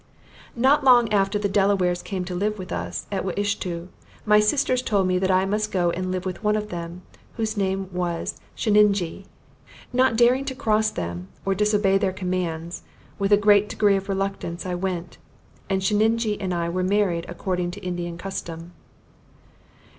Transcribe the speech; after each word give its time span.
Not 0.55 0.83
long 0.83 1.13
after 1.13 1.37
the 1.37 1.47
Delawares 1.47 2.01
came 2.01 2.25
to 2.25 2.33
live 2.33 2.57
with 2.57 2.71
us, 2.71 3.05
at 3.11 3.23
Wiishto, 3.23 3.89
my 4.25 4.39
sisters 4.39 4.81
told 4.81 5.05
me 5.05 5.19
that 5.19 5.29
I 5.29 5.45
must 5.45 5.71
go 5.71 5.91
and 5.91 6.11
live 6.11 6.25
with 6.25 6.43
one 6.43 6.55
of 6.55 6.69
them, 6.69 7.03
whose 7.37 7.55
name 7.55 7.87
was 7.93 8.41
Sheninjee. 8.55 9.25
Not 9.93 10.15
daring 10.15 10.43
to 10.45 10.55
cross 10.55 10.89
them, 10.89 11.27
or 11.45 11.53
disobey 11.53 11.99
their 11.99 12.13
commands, 12.13 12.81
with 13.19 13.31
a 13.31 13.37
great 13.37 13.69
degree 13.69 13.95
of 13.95 14.09
reluctance 14.09 14.65
I 14.65 14.73
went; 14.73 15.19
and 15.69 15.83
Sheninjee 15.83 16.41
and 16.41 16.51
I 16.51 16.67
were 16.67 16.81
married 16.81 17.27
according 17.29 17.69
to 17.69 17.85
Indian 17.85 18.17
custom. 18.17 18.71